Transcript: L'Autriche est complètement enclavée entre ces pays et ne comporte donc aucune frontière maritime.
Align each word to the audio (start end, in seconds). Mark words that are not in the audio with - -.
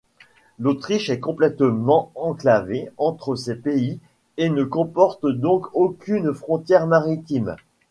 L'Autriche 0.57 1.11
est 1.11 1.19
complètement 1.19 2.11
enclavée 2.15 2.89
entre 2.97 3.35
ces 3.35 3.53
pays 3.53 3.99
et 4.37 4.49
ne 4.49 4.63
comporte 4.63 5.27
donc 5.27 5.67
aucune 5.75 6.33
frontière 6.33 6.87
maritime. 6.87 7.55